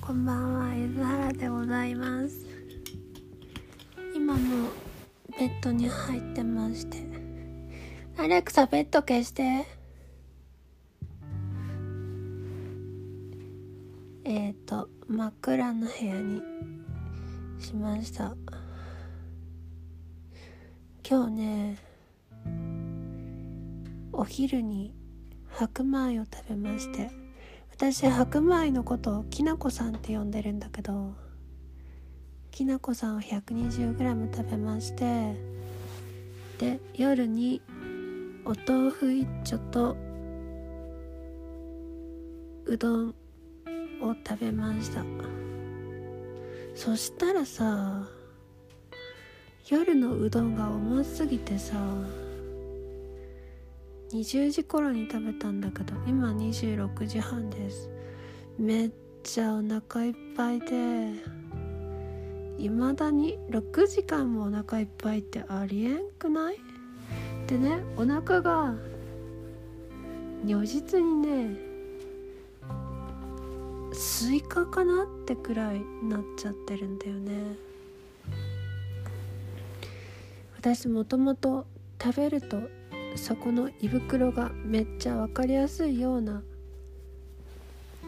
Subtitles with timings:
[0.00, 2.46] こんばんは、ゆずはらでございます。
[4.14, 4.68] 今も
[5.38, 6.98] ベッドに入ってまして。
[8.16, 9.66] アレクサ、ベッド消して。
[14.24, 16.42] えっ、ー、と、真っ暗な部屋に
[17.60, 18.34] しました。
[21.08, 21.78] 今日ね、
[24.12, 24.94] お昼に
[25.50, 27.27] 白米を食べまして。
[27.80, 31.14] 私白米のことをきなこさんって呼んでるんだけど
[32.50, 35.36] きなこさんを 120g 食べまして
[36.58, 37.62] で夜に
[38.44, 39.96] お豆腐一丁と
[42.66, 43.08] うどん
[44.02, 45.04] を食べました。
[46.74, 48.08] そしたらさ
[49.68, 51.76] 夜のうどんが重すぎてさ
[54.10, 57.90] 20時頃に食べたんだけど今26時半です。
[58.58, 58.90] めっ
[59.22, 61.12] ちゃお腹いっぱいで。
[62.58, 66.56] いまだに6時間もお腹いっぱいってありえんくない？
[67.46, 68.74] でねお腹が
[70.44, 71.56] 如実にね
[73.92, 77.56] スイカかなってくらいなっちゃってるんだよね。
[80.56, 81.64] 私もともと
[82.02, 82.60] 食べると
[83.16, 86.42] そこの胃袋がめっちゃ分かりやすいような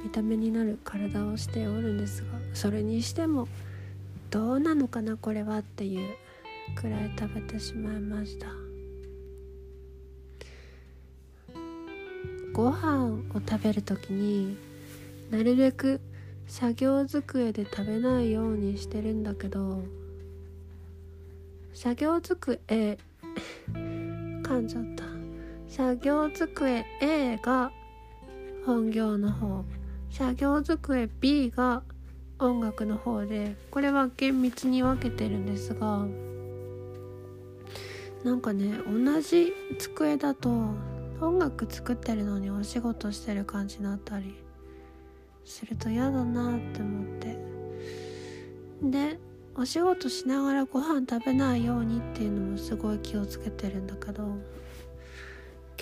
[0.02, 3.48] 見た目になる体をしておるんですがそれにしても
[4.30, 6.14] どうなのかなこれはっていう
[6.76, 8.46] くらい食べてしまいました。
[12.52, 14.56] ご飯を食べる時に
[15.30, 16.00] なるべく
[16.46, 19.82] 作業机で食べないようにしてるんだけど
[21.72, 22.58] 作業机
[24.50, 25.04] 噛んじゃった。
[25.68, 27.70] 作業机 A が
[28.66, 29.64] 本業の方。
[30.10, 31.84] 作業机 B が
[32.40, 33.54] 音楽の方で。
[33.70, 36.04] これは厳密に分けてるんですが
[38.24, 40.50] なんかね同じ机だと
[41.20, 44.34] 音楽作ってるのにお仕事してる感じになったり
[45.44, 47.38] すると嫌だなって思って。
[48.82, 49.20] で
[49.56, 54.22] お仕事しながらご飯食べないようにっていうのもすごい気をつけてるんだけど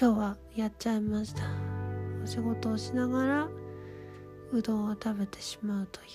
[0.00, 1.42] 今日はやっちゃいました。
[2.22, 3.48] お仕事をしながら
[4.52, 6.08] うどんを食べてしまうという。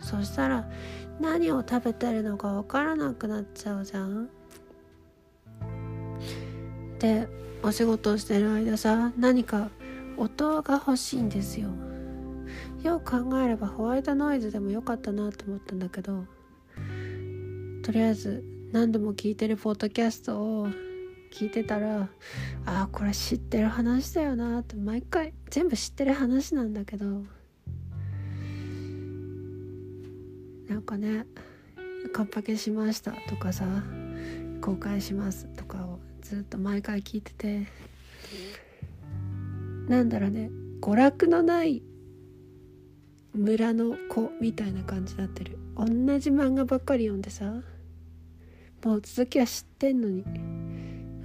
[0.00, 0.68] そしたら
[1.20, 4.28] 何を食べてるのかわからなくなっちゃうじゃん。
[6.98, 7.28] で
[7.62, 9.70] お仕事をしてる間さ何か
[10.16, 11.70] 音が欲しいんですよ。
[12.82, 16.24] よく考えればホワイトノイズでもよかったなと思ったんだけど
[17.88, 20.68] とりあえず何度も聞いてるポッドキャストを
[21.32, 22.10] 聞いてたら
[22.66, 27.06] ああこれ知ってる話だよなって毎回全部知ってる話なんだけど
[30.68, 31.24] なんかね
[32.12, 33.64] 「カッパケしました」とかさ
[34.60, 37.66] 「公開します」とかをずっと毎回聞いてて
[39.88, 40.50] なんだろうね
[40.82, 41.82] 娯楽のない
[43.32, 45.58] 村の子みたいな感じになってる。
[45.78, 45.86] 同
[46.18, 47.62] じ漫画ばっかり読んでさ
[48.84, 50.24] もう続きは知ってんのに。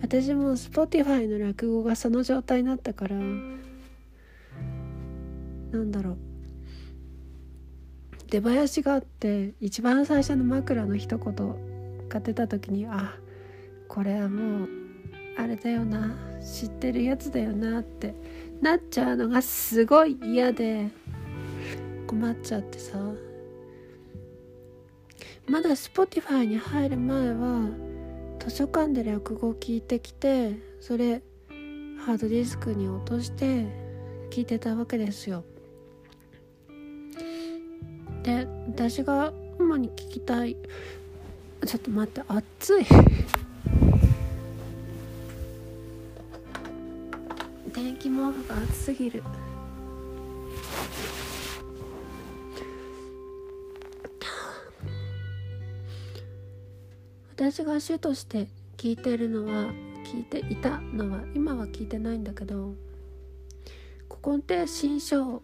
[0.01, 3.15] 私も Spotify の落語がその状態になったから。
[3.15, 3.23] な
[5.79, 6.17] んだろう。
[8.29, 13.13] 出囃子があって一番最初の枕の一言が出た時にあ
[13.87, 14.69] これはもう
[15.37, 16.15] あれだよな。
[16.41, 18.13] 知ってるやつだよなって。
[18.61, 20.89] なっちゃうのがすごい嫌で。
[22.07, 22.97] 困っちゃってさ。
[25.47, 27.69] まだ Spotify に入る前は
[28.39, 31.21] 図書館で落語を聞いてきてそれ
[32.05, 33.65] ハードディスクに落として
[34.31, 35.43] 聞いてたわけですよ。
[38.23, 40.55] で私が主に聞きたい
[41.65, 42.85] ちょっと待って暑い。
[47.73, 49.23] 電気毛布が暑すぎる。
[57.51, 58.47] 私が主として
[58.77, 59.65] 聞いてるのは
[60.05, 62.73] 聞いていたのは今は聞いてないんだけど
[64.07, 65.41] 古今亭新章を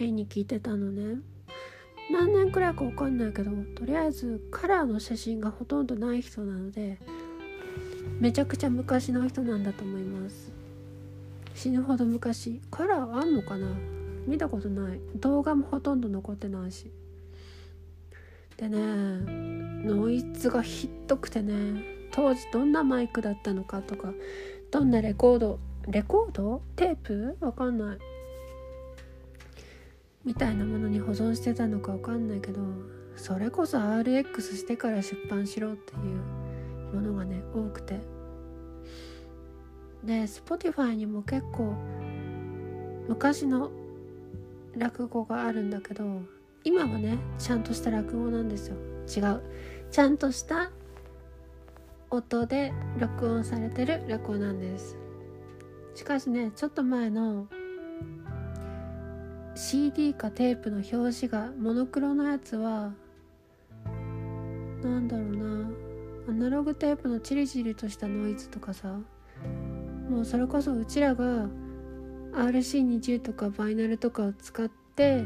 [0.00, 1.18] メインに聞いてたのね。
[2.10, 6.98] 何年くらいか分かんないけどとりあえずカラーの写真がほとんどない人なので
[8.18, 10.50] めちゃくちゃ昔の人なんだと思います。
[11.54, 12.62] 死ぬほど昔。
[12.70, 13.66] カラーあんのかな？
[14.26, 15.00] 見たことない。
[15.16, 16.90] 動画もほとんど残ってないし。
[18.62, 18.78] でね
[19.84, 21.82] ノイズがひどくてね
[22.12, 24.12] 当時どんなマイクだったのかとか
[24.70, 26.62] どんなレコードレコード？
[26.76, 27.36] テープ？
[27.40, 27.98] わかんない。
[30.24, 32.60] みたいなものに保存してたのか分かんないけど
[33.16, 37.98] それこそ RX してから出版しろっていうものがね多くて。
[40.04, 41.74] で Spotify にも結構
[43.08, 43.72] 昔の
[44.76, 46.22] 落語があるんだけど
[46.64, 48.76] 今はねちゃんとした落語なんですよ。
[49.06, 49.42] 違う。
[49.90, 50.70] ちゃんとした
[52.10, 54.96] 音で録音されてる落語なんです。
[55.94, 57.46] しかしねちょっと前の
[59.54, 62.92] CD かテープの表紙がモノクロのやつは
[64.82, 65.70] なんだろうな。
[66.28, 68.98] アナログテープのチリチリとしたノイズとかさ。
[70.08, 71.48] もうそれこそうちらが
[72.34, 75.24] RC20 とかバイナルとかを使って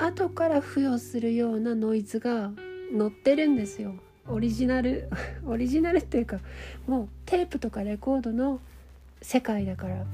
[0.00, 2.52] 後から付与するようなノイズが
[2.96, 3.94] 載ってるんですよ。
[4.28, 5.08] オリジナル
[5.44, 6.40] オリジナルっていうか
[6.86, 8.60] もうテープとかレコードの
[9.20, 10.04] 世界だから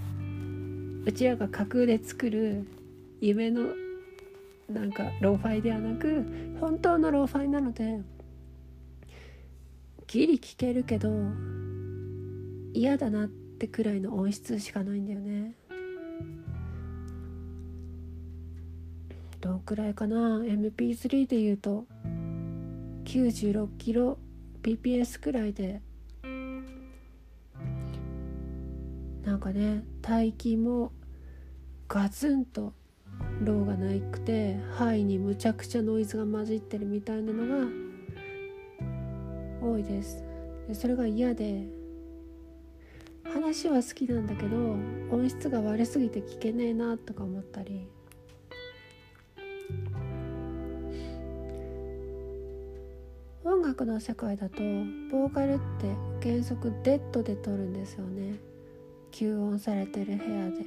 [1.04, 2.64] うちらが架空で作る
[3.20, 3.66] 夢の
[4.68, 6.24] なんかローファイではなく
[6.60, 8.00] 本当のローファイなので
[10.08, 11.10] ギリ聞けるけど
[12.72, 15.54] 嫌だなってくらいの音質しかないんだよね。
[19.46, 21.86] どんくらいかな？MP3 で言うと。
[23.04, 24.18] 96キロ
[24.60, 25.80] PPS くらいで。
[29.22, 30.90] なんかね大気も
[31.86, 32.72] ガツンと
[33.40, 37.70] ローがないくてハイにむちゃくちゃノイズが混じってるみたいなのが
[39.62, 40.24] 多いです。
[40.72, 41.68] それが嫌で。
[43.22, 44.56] 話は好きなんだけど
[45.14, 47.86] 音質が悪すぎて聞けねえなとか思ったり。
[53.46, 58.40] 音楽の世界だとボーカルって原則デッドで撮るんですよね
[59.12, 60.64] 吸音されてる部屋で。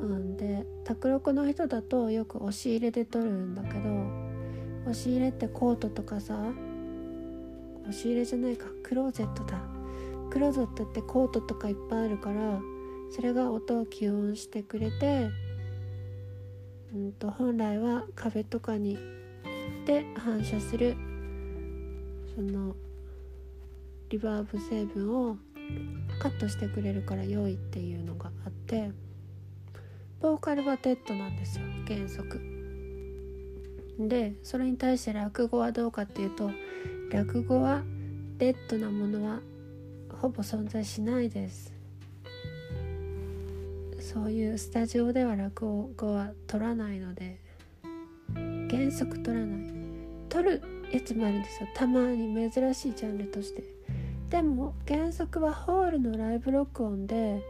[0.00, 3.80] うんで卓録の人だとよく押し入れで撮るんだけど
[4.84, 6.38] 押し入れってコートとかさ
[7.82, 9.60] 押し入れじゃないかクローゼットだ
[10.30, 12.62] クローゼットってコートとかいっぱいあるから
[13.14, 15.28] それが音を吸音してくれて、
[16.94, 19.19] うんと、本来は壁とかに
[19.90, 20.94] で反射する
[22.36, 22.76] その
[24.08, 25.36] リバーブ成分を
[26.20, 28.92] カットしてくれるから良いっていうのがあって
[30.20, 32.40] ボーカルはデッドなんですよ原則。
[33.98, 36.52] でそれに対して落語はどうかっていうと
[37.10, 37.82] 落語は
[38.38, 39.40] デッドなものは
[40.20, 41.74] ほぼ存在しないです。
[43.98, 47.40] そういうスタジオでは落語は取らないので
[48.70, 49.79] 原則取らない。
[50.30, 51.68] 取るやつもあるんですよ。
[51.74, 53.62] たまに珍しいジャンルとして。
[54.30, 57.42] でも原則はホールのライブ録音で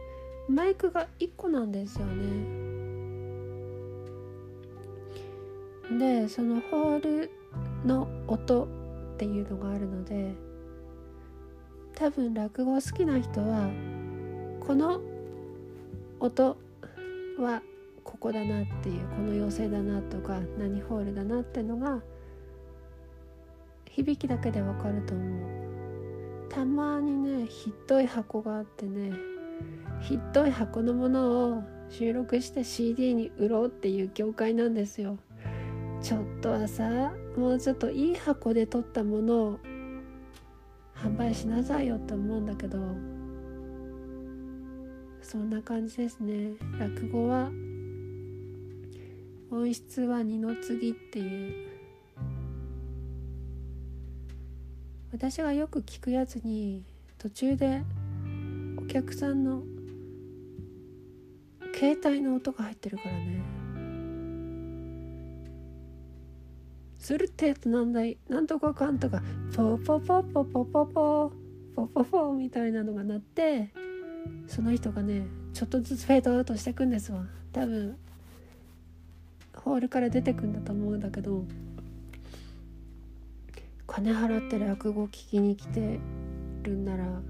[0.49, 2.61] マイクが1個なんですよね。
[5.97, 7.31] でそのホール
[7.85, 8.67] の音っ
[9.17, 10.33] ていうのがあるので
[11.95, 13.69] 多分落語好きな人は
[14.65, 15.01] この
[16.19, 16.57] 音
[17.37, 17.61] は
[18.03, 22.01] ここだなっていうこの妖精だなとか何ホールだなってのが
[23.91, 26.49] 響きだけでわかると思う。
[26.49, 29.11] たまにねひどい箱があってね
[30.01, 35.17] ひどい箱のものを収録して CD に売ろうっていう業界なんですよ。
[36.01, 39.59] ちょっとはさもうちょっといい箱で撮ったものを
[40.95, 42.79] 販売しなさいよって思うんだけど
[45.21, 46.53] そんな感じですね。
[46.79, 47.51] 落語は
[49.51, 51.70] 音質は二の次っていう。
[55.11, 56.83] 私がよく聞くやつに
[57.17, 57.81] 途中で
[58.77, 59.61] お客さんの
[61.75, 63.41] 携帯の音が入ってるからね。
[66.97, 69.21] するってとなんだいなんとかかんとか
[69.55, 71.31] ポポポポポポポ
[71.75, 73.73] ポポポみたいなのが鳴って
[74.47, 77.25] その人がねちょっとずつフェードアウトしていくんですわ。
[77.51, 77.97] 多分
[79.55, 81.43] ホールから出てくんだと思うんだけど
[83.93, 85.99] 金払って落語聞きに来て
[86.63, 87.21] るんなら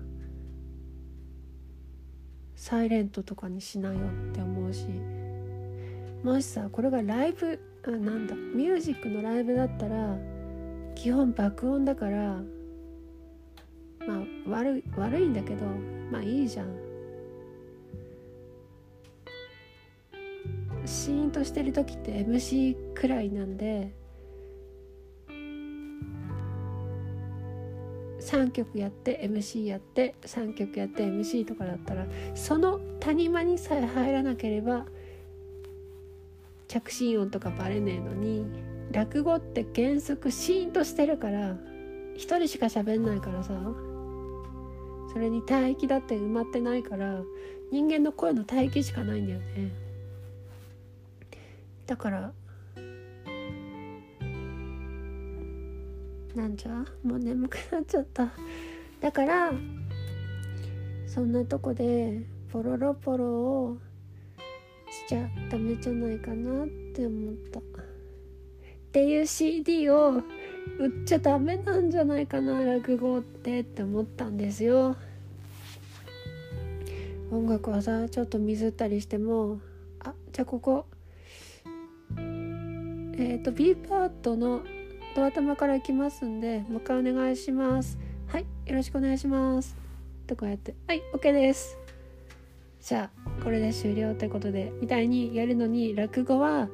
[2.55, 4.85] サイレントとかにしなよって思うし。
[6.23, 10.15] もしさこれがライブあなんだミュージックのライブだったら
[10.93, 12.39] 基本爆音だから
[14.07, 15.65] まあ悪い悪いんだけど
[16.11, 16.67] まあいいじゃん。
[20.85, 23.93] シーンとしてる時って MC くらいなんで
[28.21, 34.85] 3曲やって MC やって3曲やって MC とかだったらその谷間にさえ入らなければ
[36.67, 38.45] 着信音とかバレねえのに
[38.91, 41.57] 落語って原則シーンとしてるから
[42.15, 43.53] 一人しか喋んないからさ
[45.11, 47.21] それに帯域だって埋まってないから
[47.71, 49.71] 人間の声の帯域しかないんだよね。
[51.87, 52.33] だから
[56.35, 56.71] なんじゃ
[57.03, 58.31] もう眠くなっちゃった。
[58.99, 59.51] だから
[61.07, 62.21] そんなとこで
[62.51, 63.77] ポロロポロを
[64.89, 67.59] しちゃダメじゃないかなって思った。
[67.59, 67.63] っ
[68.91, 70.21] ていう CD を
[70.79, 74.95] 売っちゃダメなんじゃないかな落語ってって思ったんですよ。
[77.31, 79.61] 音楽はさちょっとミスったりしても
[79.99, 80.85] あじゃあここ。
[82.17, 84.61] えっ、ー、と B パートの
[85.15, 87.97] ド頭からいきますんでもう一回お願いします。
[88.27, 89.75] はいよろしくお願いします。
[90.27, 90.73] とかやって。
[90.87, 91.01] はい。
[91.13, 91.77] OK です。
[92.81, 96.67] じゃあこれで終了ってことでみたいにやるのに落語は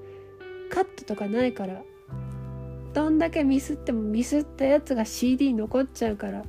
[0.70, 1.82] カットとかないから
[2.94, 6.44] どんだけミスってもミスったやつが CD 残っちゃうから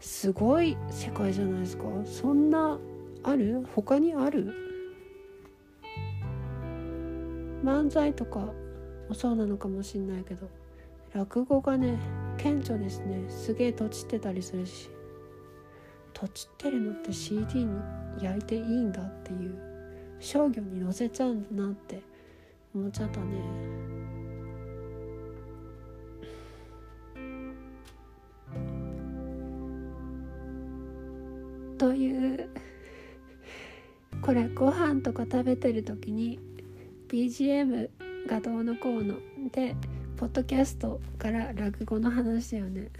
[0.00, 1.84] すごい世界じゃないですか。
[2.04, 2.78] そんな
[3.24, 3.66] ある？
[3.74, 4.52] 他にある？
[7.64, 8.40] 漫才とか
[9.08, 10.48] もそうなのかもしんないけど
[11.14, 11.98] 落語がね
[12.38, 13.28] 顕著ですね。
[13.28, 14.90] すげえとちってたりするし。
[16.12, 17.80] とちってるのって CD に
[18.20, 19.72] 焼いていいんだっていう。
[20.22, 22.00] 商業に載せちゃうんだなって
[22.72, 23.26] 思っちゃったね。
[31.76, 32.48] という
[34.22, 36.38] これご飯とか食べてる時に
[37.08, 37.90] BGM
[38.28, 39.16] がどうのこうの
[39.50, 39.74] で
[40.22, 42.90] ポッドキャストから落語の話だよね。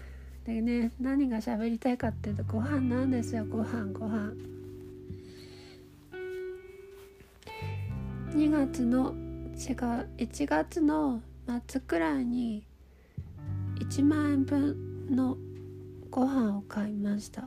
[0.44, 4.32] でね何が喋りたいかっていうとご飯なんですよご飯ご飯。
[8.30, 9.14] 2月の
[9.54, 11.22] 違う1月の
[11.68, 12.64] 末くらいに
[13.78, 15.36] 1万円分の
[16.10, 17.44] ご飯を買いました。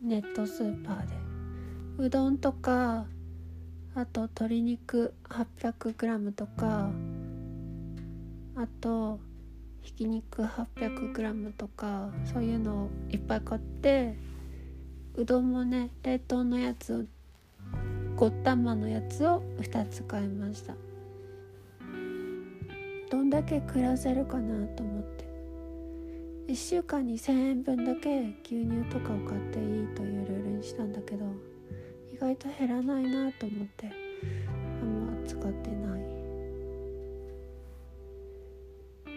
[0.00, 1.14] ネットスーパーで。
[1.98, 3.06] うどんとか
[3.96, 6.92] あと鶏肉 800g とか
[8.60, 9.20] あと
[9.82, 14.16] ひき肉 800g とかそういうのをいっぱい買って
[15.14, 17.04] うどんもね冷凍のやつを
[18.16, 20.74] ごったまのやつを2つ買いました。
[23.10, 25.18] どんだけ暮らせるかなと思って。
[26.48, 31.26] 1週間に1,000円分だけ牛乳とかを買っていいというルールにしたんだけど
[32.10, 33.90] 意外と減らないなと思って
[34.80, 36.07] あんま使ってない。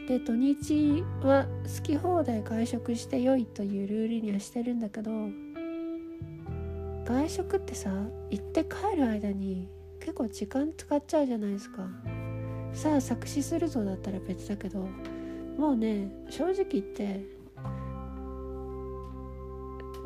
[0.08, 5.12] で土日は好き放題外食して良いというルールにはしてるんだけど
[7.06, 7.92] 外食ってさ
[8.30, 11.88] 行って帰る間に結構時間使っちゃうじゃないですか。
[12.74, 14.88] さあ作詞するぞだったら別だけど
[15.58, 17.26] もうね正直言って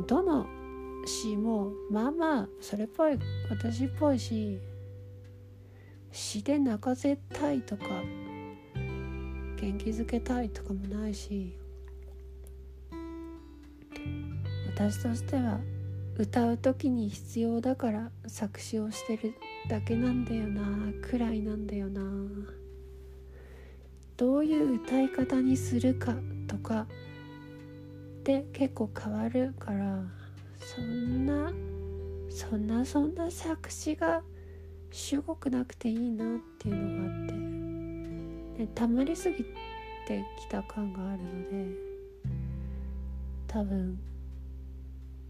[0.07, 0.47] どの
[1.05, 3.17] 詩もまあまあそれっぽい
[3.49, 4.59] 私っぽいし
[6.11, 7.85] 詩で泣かせたいとか
[9.59, 11.57] 元気づけたいとかもないし
[14.73, 15.59] 私としては
[16.17, 19.33] 歌う時に必要だから作詞をしてる
[19.69, 20.63] だけなんだよな
[21.01, 22.01] くらいなんだよな。
[24.17, 26.15] どういう歌い方にするか
[26.47, 26.87] とか
[28.23, 30.03] で結構変わるから
[30.57, 31.51] そんな
[32.29, 34.21] そんなそんな作詞が
[34.91, 36.27] 主語くなくていいなっ
[36.59, 37.44] ていうのがあって、
[38.57, 39.43] でたまりすぎ
[40.07, 41.75] てきた感があるので
[43.47, 43.99] 多分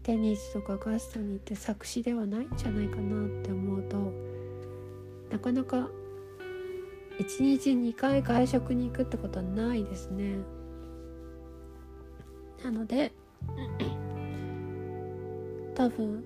[0.02, 3.96] テニスとかガストに行って作詞ではないんじゃないかなって思うと
[5.30, 5.88] なかなか
[7.18, 10.36] 1日2回外食に行くってことはないですね。
[12.62, 13.12] なので
[15.74, 16.22] 多分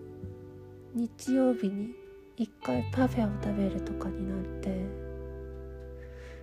[0.95, 1.95] 日曜日に
[2.37, 5.10] 1回パフェを食べるとかになって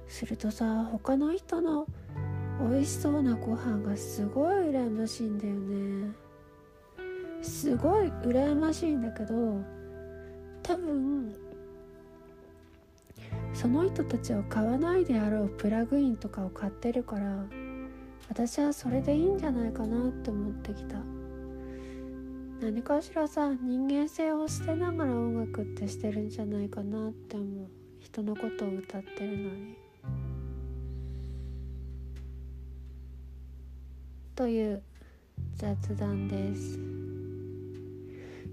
[0.07, 1.87] するとさ他の人の
[2.59, 6.11] 美味しそうなご飯がすごい羨ましいんだよね。
[7.41, 9.61] すごい羨ましいんだけど
[10.63, 11.35] 多分
[13.53, 17.45] その人たちは買わないであろうプラグインとかを買ってるから
[18.29, 20.97] 私はそれでいいんじゃないかなって思ってきた。
[22.59, 27.67] 何かしらさ人間性を捨てながら音楽ってしてるんじゃないかなって思う。
[27.99, 29.86] 人のことを歌ってるのに。
[34.37, 34.83] という
[35.55, 36.79] 雑談です。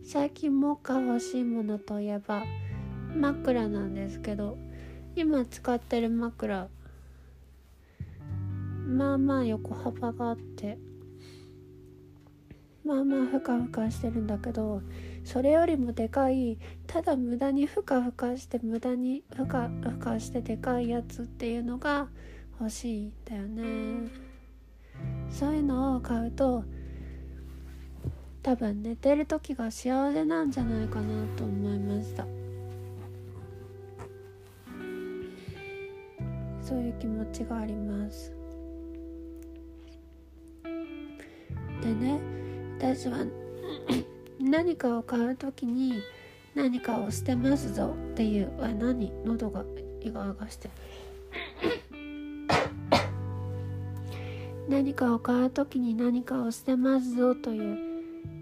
[0.02, 2.42] 最近もか欲しいものといえば
[3.14, 4.56] 枕なんですけど
[5.14, 6.68] 今使ってる枕。
[8.86, 10.78] まあまあ横幅があって
[12.82, 14.80] まあまあふかふかしてるんだけど
[15.22, 22.08] それよりもでかいただ無駄にふかふかして無駄にふかふかしてでかいやつっていうのが
[22.58, 24.33] 欲しいんだよね。
[25.36, 26.62] そういうのを買うと
[28.40, 32.24] 多分寝てる時が幸せなんじゃないかなと思いました。
[36.62, 38.32] そういう気持ちがあります。
[41.82, 42.20] でね
[42.78, 43.26] 私は
[44.40, 45.94] 何かを買う時に
[46.54, 49.64] 何かを捨てますぞっていうあ何喉が
[50.00, 50.70] イガイガして
[54.68, 57.94] 何かを買う時に何かを捨てますぞという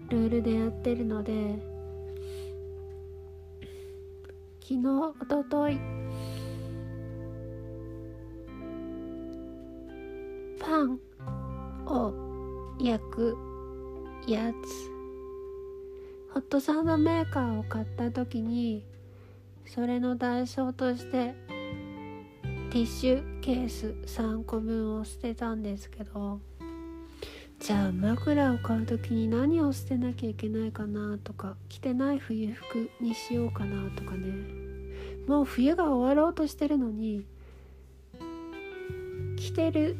[0.09, 1.33] ルールでやってるので
[4.61, 5.77] 昨日おととい
[10.59, 10.99] パン
[11.85, 12.13] を
[12.79, 13.37] 焼く
[14.25, 14.93] やつ
[16.33, 18.85] ホットサンドメーカーを買った時に
[19.65, 21.35] それの代償として
[22.73, 26.39] ティッシュケース3個分を捨てたんですけど
[27.59, 34.33] じゃあ枕を買う時に何を捨てなきゃいけないかなとか着てない冬服にしようかなとかね。
[35.27, 37.27] もう冬が終わろうとしてるのに
[39.37, 39.95] 着てる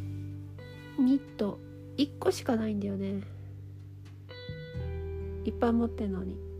[0.97, 1.59] ニット
[1.97, 3.21] 1個しかないんだよね。
[5.45, 6.52] いっぱい持ってんのに。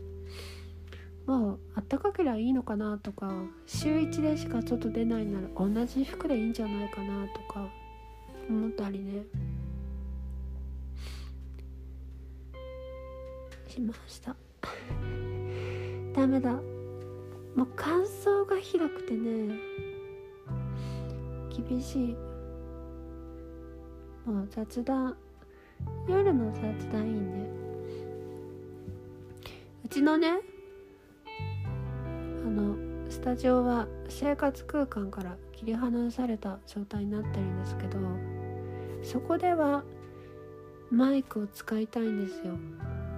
[1.26, 3.32] もうあったかけりゃいいのかなとか
[3.66, 7.66] 週1でしか外出ないなら同じ服でいいんじゃないかなとか
[8.48, 9.24] 思ったりね。
[13.66, 14.36] しました。
[16.14, 16.52] ダメだ。
[17.56, 19.58] もう乾燥がひどくてね
[21.68, 22.16] 厳しい。
[24.24, 25.16] もう雑談
[26.08, 27.48] 夜の雑談いいね。
[29.84, 30.40] うちのね
[33.24, 37.98] タジオは生活空間から切り離された状態になってるんですけど
[39.02, 39.82] そこでは
[40.90, 42.52] マイクを使いたいんですよ。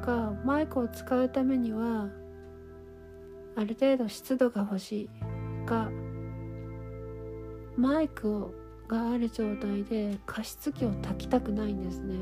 [0.05, 2.09] かマイクを使うためには
[3.57, 5.11] ある程度湿度が欲しい。
[5.67, 5.91] が
[7.77, 8.55] マイクを
[8.87, 12.15] がある状態で加湿器を炊きたくないんですね。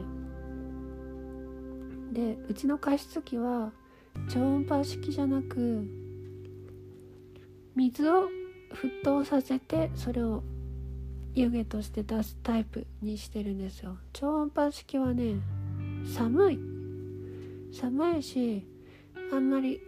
[2.13, 3.73] でうちの加湿器は
[4.31, 5.87] 超音波式じゃなく
[7.75, 8.29] 水を
[8.73, 10.43] 沸騰させてそれを
[11.35, 13.97] 湯気として出すタイプにしてるんですよ。
[14.13, 15.37] 超音波式はね
[16.05, 16.59] 寒い。
[17.73, 18.65] 寒いし
[19.33, 19.81] あんまり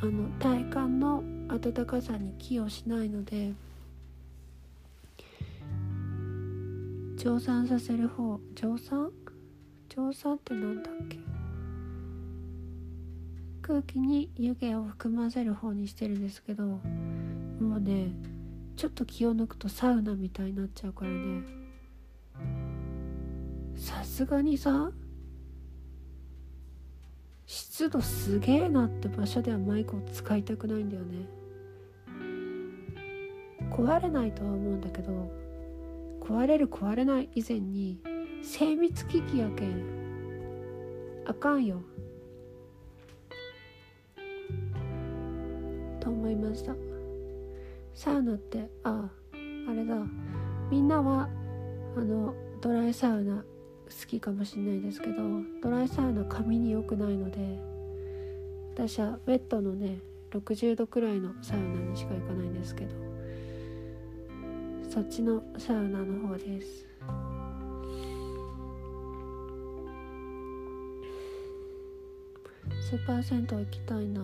[0.00, 3.52] あの体感の暖かさに寄与しないので
[7.16, 9.10] 蒸散させる方蒸散？
[9.88, 11.18] 蒸散ってなんだっけ？
[13.66, 16.80] 空気に湯気を含ませる方にしてるんですけども
[17.78, 18.08] うね
[18.76, 21.42] ちょっと気を抜くとサウナみたいになっちゃうからね。
[23.74, 24.90] さすがにさ
[27.46, 31.26] 湿度すげえなって場所ではマイクを使いたくないんだよね。
[33.70, 35.30] 壊れないとは思うんだけど
[36.20, 37.98] 壊れる壊れない以前に
[38.42, 41.82] 精密機器やけんあかんよ。
[46.34, 46.74] いました。
[47.94, 49.96] サウナってあああれだ。
[50.70, 51.28] みんなは
[51.96, 53.44] あのドライサウナ好
[54.06, 55.14] きかもしれないですけど
[55.62, 57.60] ドライサウナ髪に良くないので
[58.74, 60.00] 私はウェットのね
[60.32, 62.90] 60度くらいのサウナにしか行かないんですけど
[64.90, 66.86] そっちのサウナの方です。
[72.80, 74.20] スーパー銭湯行きたいな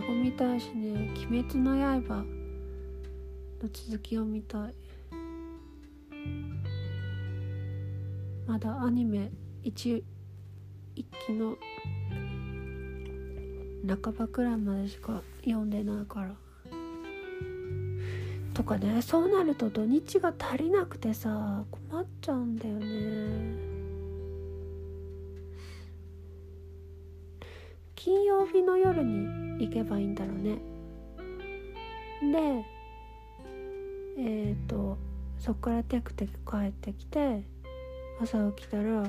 [0.00, 2.24] 和みたいしね「鬼滅の刃」
[3.62, 4.74] の続きを見たい。
[8.46, 9.30] まだアニメ
[9.62, 10.04] 一
[10.94, 11.56] 一期の
[13.86, 16.34] 半ばくらいまでしか読んでないから。
[18.52, 23.74] とかねそうなると土日が足りなくてさ困っちゃうんだよね。
[27.96, 30.58] 金曜日の夜に行けばいいんだろうね。
[32.32, 32.64] で
[34.18, 34.96] えっ、ー、と
[35.38, 37.42] そっからテクテク帰ってきて
[38.20, 39.06] 朝起きたら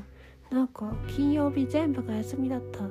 [0.51, 2.81] なんか金曜日全部が休みだった。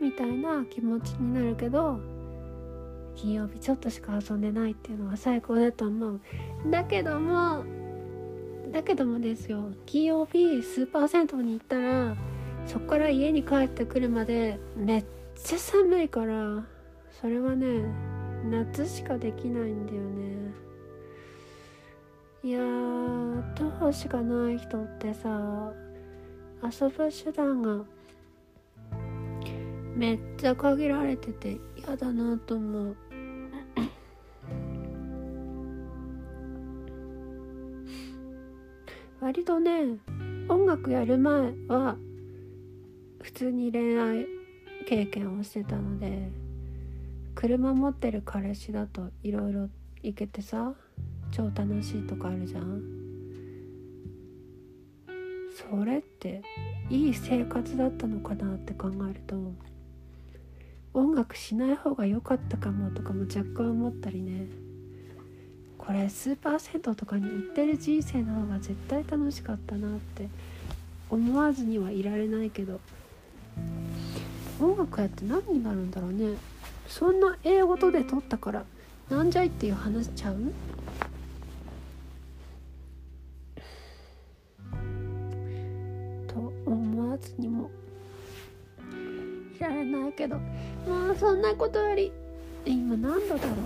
[0.00, 1.98] みたいな気持ちになるけど
[3.16, 6.20] 金曜日ちょっとしか遊んでないっていうのは最高だと思う。
[6.70, 7.64] だけども
[8.72, 9.72] だけどもですよ。
[9.86, 12.16] 金曜日スーパー銭湯に行ったら
[12.66, 15.04] そこから家に帰ってくるまでめっ
[15.36, 16.64] ちゃ寒いから
[17.20, 17.84] それはね
[18.50, 20.36] 夏しかできないんだよね。
[22.42, 25.72] いやー徒歩しかない人ってさ
[26.62, 27.84] 遊ぶ手段が
[29.96, 32.96] めっちゃ限られてて嫌だなと思う。
[39.20, 39.98] 割とね
[40.48, 41.96] 音楽やる前は
[43.26, 44.26] 普通に恋愛
[44.86, 46.30] 経験をしてたので
[47.34, 49.68] 車持ってる彼氏だといろいろ
[50.00, 50.74] 行けてさ
[51.32, 52.82] 超楽しいとかあるじゃん。
[55.56, 56.42] それって
[56.88, 59.36] いい生活だったのかなって考えると
[60.94, 64.46] 音楽しない方が良かったかもとかも若干思ったりね。
[65.78, 70.28] これスーパー銭湯とかに行ってる人生の方が絶対楽しかったなって
[71.10, 72.80] 思わずにはいられないけど
[74.60, 76.36] 音楽やって何になるんだろうね。
[76.88, 78.64] そんな英語とで撮ったから
[79.10, 80.36] なんじゃいっていう話ちゃう？
[86.28, 87.70] と思わずにも
[89.58, 90.36] いられないけど
[90.88, 92.12] まあそんなことより
[92.64, 93.56] 今何度だろう？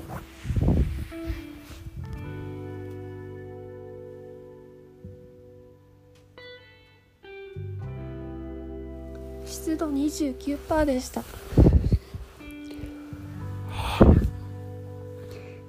[9.80, 11.24] 度29%でした。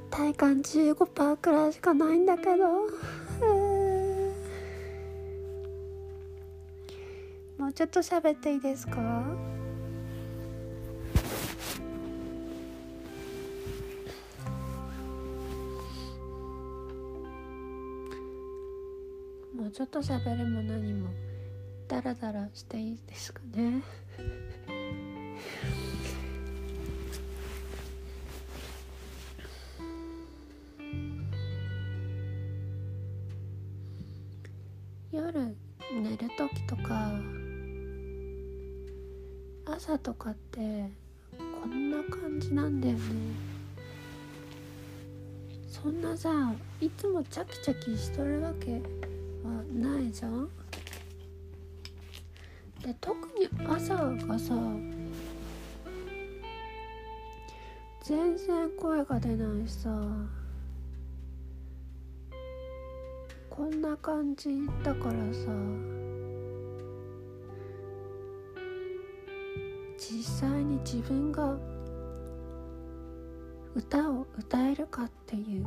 [0.10, 2.67] 体感15%くらいしかないんだけど。
[7.58, 9.00] もうちょっと喋っていいですか？
[19.56, 21.10] もうちょっと喋るも何も。
[21.92, 23.82] ダラダラしていいですかね。
[35.12, 35.54] 夜
[35.94, 37.12] 寝る時とか
[39.66, 40.90] 朝とかって
[41.62, 43.02] こんな感じなんだよね。
[45.68, 48.76] そんなさいつもチャキチャキしとるわけ
[49.44, 50.50] はないじゃん。
[52.84, 54.56] で特に朝がさ
[58.04, 59.89] 全然声が出ないさ
[63.50, 64.50] こんな感じ
[64.84, 65.52] だからさ
[69.98, 71.56] 実際に自分が
[73.76, 75.65] 歌を歌えるかっていう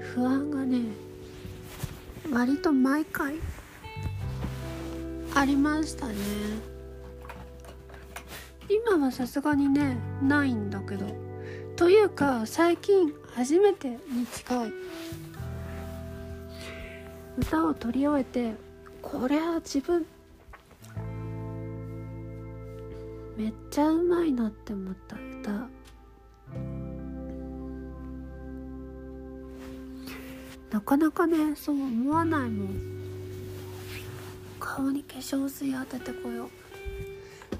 [0.00, 0.80] 不安がね
[2.32, 3.34] 割と毎回
[5.34, 6.14] ありましたね。
[8.68, 11.06] 今はさすがにねないんだけど。
[11.76, 14.72] というか最近初めてに近い。
[17.38, 18.54] 歌を取り終えて
[19.00, 20.04] これは自分
[23.36, 25.68] めっちゃうまいなって思った歌。
[30.70, 32.99] なかなかねそう思わないもん。
[34.80, 36.48] 顔に化粧水当ててこよう。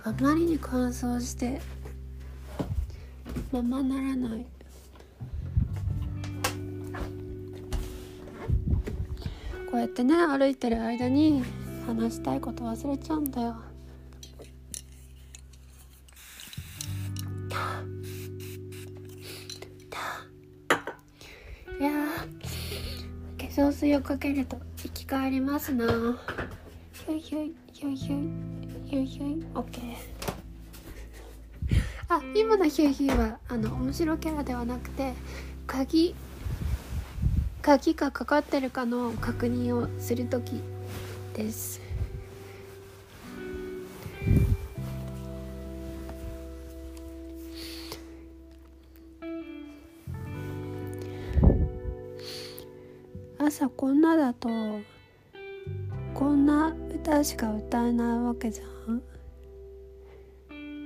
[0.04, 1.60] あまりに乾燥して
[3.52, 4.46] ままならない。
[9.70, 11.44] こうやってね歩いてる間に
[11.86, 13.54] 話したいこと忘れちゃうんだよ。
[21.78, 21.90] いや
[23.38, 26.18] 化粧水をかけると生き返りますな。
[27.06, 28.28] ひょいひょいひょいひょい
[28.86, 29.84] ひょいひょいオッケー
[32.08, 35.14] あ今のヒューヒューはあの面白キャラではなくて
[35.66, 36.14] 鍵
[37.62, 40.60] 鍵がかかってるかの確認をする時
[41.34, 41.80] です。
[53.38, 54.48] 朝こんなだと
[56.20, 59.02] こんな歌しか歌えないわけじゃん。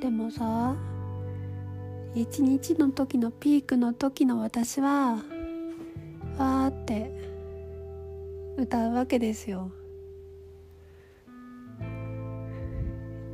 [0.01, 0.77] でもさ
[2.15, 5.15] 一日の時のピークの時の私は
[6.39, 7.11] わーって
[8.57, 9.73] 歌うわけですよ。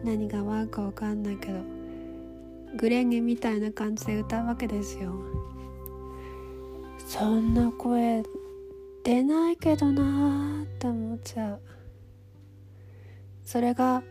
[0.03, 1.61] 何がワーかわかんないけど
[2.79, 5.13] グレンゲみたいな感じで歌うわけですよ。
[6.97, 8.23] そんな声
[9.05, 11.61] 出ないけどなーって思っちゃう。
[13.51, 14.05] それが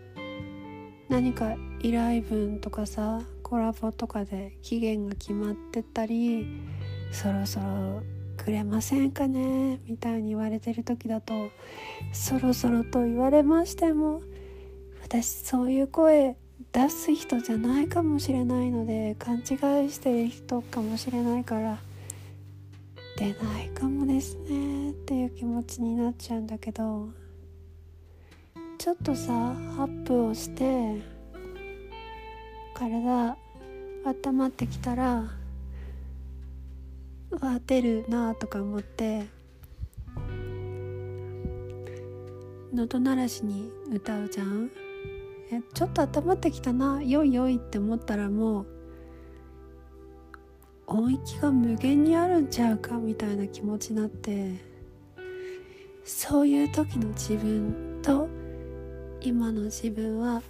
[1.07, 6.45] 何か依頼文とかさコラボとかで期限が決まってたり
[7.13, 8.01] そろそろ
[8.35, 11.33] くれませんかねみたいに言われてる時だと
[12.11, 14.21] そろそろと言われましても
[15.03, 16.35] 私そういう声
[16.73, 21.77] 出す人じゃないかもしれないので勘違いしてる人かもしれないから
[23.15, 27.07] 出ないかもですねっていう気持ちになっちゃうんだけど
[28.79, 31.01] ちょっとさアップをして
[32.73, 33.37] 体
[34.05, 35.25] 温まってきたら
[37.29, 39.25] わ出るなとか思って
[42.73, 44.71] 喉鳴らしに歌うじゃん。
[45.51, 48.67] えちょっと温まってきたなよいよいって思ったらもう
[50.87, 54.53] 音域が無限にあるんちゃうかみたいな気持ちになって
[56.05, 58.38] そういう時の自分と
[59.21, 60.41] 今の自分は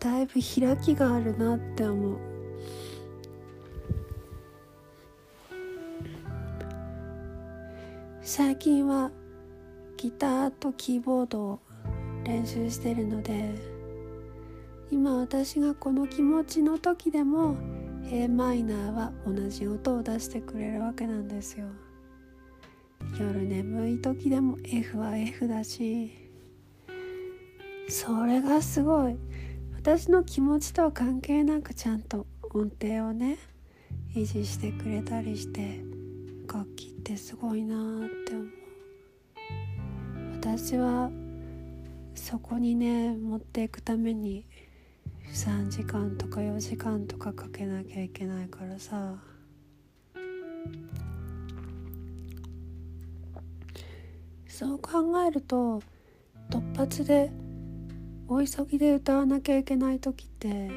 [0.00, 2.18] だいぶ開きがあるなって思う。
[8.22, 9.10] 最近は
[9.96, 11.60] ギターとキーボードを
[12.24, 13.54] 練習してるので
[14.90, 17.56] 今私がこの気持ちの時でも
[18.10, 21.66] a マイナーは同じ音を出してくれるわけなんですよ。
[23.18, 26.27] 夜眠い時でも F は F だし
[27.88, 29.16] それがすごい。
[29.74, 33.38] 私の気持ちとは関係なくちゃんと音程をね
[34.14, 35.80] 維持してくれたりして
[36.52, 37.78] 楽器ってすごいなっ
[38.26, 38.48] て思う。
[40.34, 41.10] 私は
[42.14, 44.44] そこにね持っていくために
[45.32, 49.14] 3時間とか4時間とかかけなきゃいけないからさ。
[54.46, 55.80] そう考えると
[56.50, 57.30] 突発で
[58.30, 60.70] お急ぎで歌わなきゃいけない時って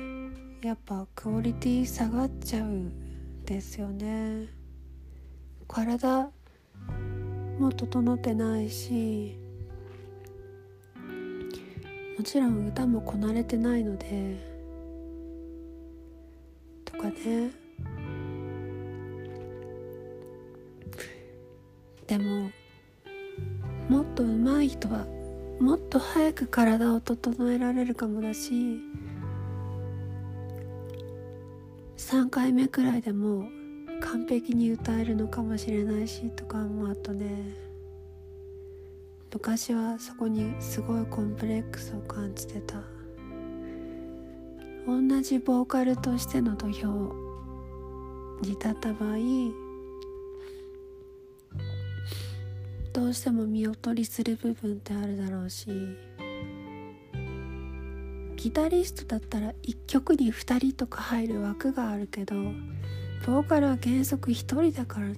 [0.66, 2.90] やっぱクオリティ下がっちゃう
[3.46, 4.48] ですよね。
[5.68, 6.32] 体
[7.60, 9.38] も整ってないし
[12.18, 14.38] もちろん歌もこなれてないので
[16.86, 17.52] とかね。
[22.08, 22.50] でも
[23.90, 25.06] もっと上手い人は
[25.62, 28.82] もっと早く体を整えられるかもだし
[31.97, 33.47] 3回目くらいでも
[34.02, 37.28] 完璧に歌えるのかもしれないしとか思うとね
[39.32, 42.82] 昔はそこにすごいコンプレックスを感じてた。
[44.88, 47.13] 同じボーカルとしての土俵
[48.41, 49.17] に立った場合
[52.93, 55.69] どうしても見劣りする部分ってあるだろうし
[58.36, 62.36] ギタリストだったら1曲に2人とか入る枠があるけど
[63.25, 65.15] ボーカルは原則1人だからね。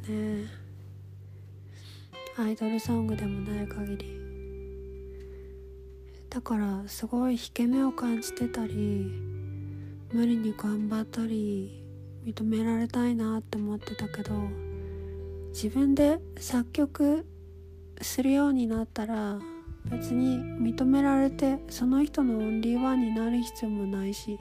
[2.35, 4.19] アイドルソングでもない限り。
[6.29, 9.05] だからすごい引け目を感じてたり
[10.11, 11.83] 無理に頑張ったり
[12.25, 14.33] 認められたいなって思ってたけど
[15.53, 17.25] 自分で作曲
[18.03, 19.39] するようになったら
[19.85, 24.39] 別に認められてその人のオンリーワンになる必要もないし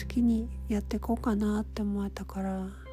[0.00, 2.84] 好きにやっていこうかなって思えたから。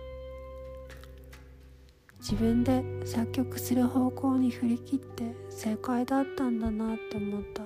[2.21, 7.63] 自分で作曲する方向に振り切って正解だったんだなって思った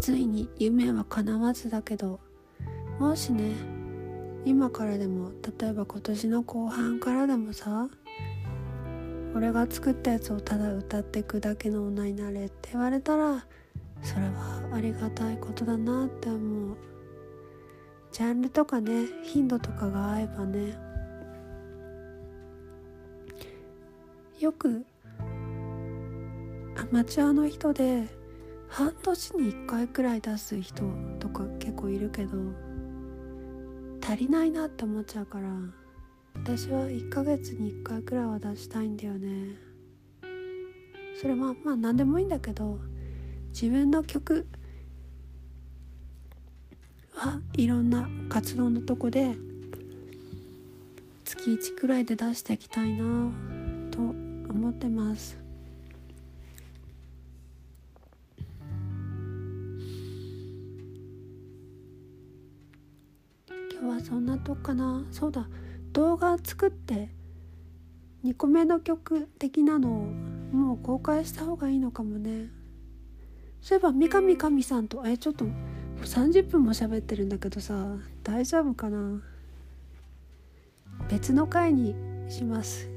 [0.00, 2.18] ついに夢は叶わずだけど
[2.98, 3.52] もしね
[4.44, 5.30] 今からでも
[5.60, 7.88] 例えば今年の後半からでもさ
[9.34, 13.46] 俺が作ったやつをただ歌ってくだけの女になれって言われたら
[14.02, 16.76] それはありがたいことだなって思う。
[18.10, 20.76] ジャンルとかね頻度とかが合えばね。
[24.38, 24.84] よく
[26.76, 28.08] アマチュアの人で
[28.68, 30.82] 半年に1回くらい出す人
[31.20, 32.38] とか結構いるけど
[34.02, 35.48] 足りないなって思っちゃうから
[36.44, 39.56] 私は1ヶ月に1回くらいは出したいんだよね。
[41.20, 42.80] それはまあ何でもいいんだけど
[43.52, 44.44] 自分の曲
[47.14, 49.36] はいろんな活動のとこで
[51.24, 53.30] 月1くらいで出していきたいな
[53.92, 55.38] と思ってます。
[63.48, 65.04] 今日はそんなとこかな。
[65.12, 65.46] そうだ。
[65.92, 67.10] 動画作って
[68.24, 69.92] 2個目の曲的なのを
[70.52, 72.48] もう公開した方がいいのかもね。
[73.60, 75.44] そういえば三上神さんとえちょっと
[76.04, 79.20] 30分も喋ってるんだけどさ大丈夫かな？
[81.08, 81.94] 別の回に
[82.28, 82.88] します。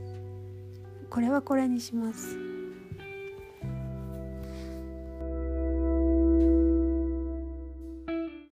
[1.09, 2.44] これはこれにします。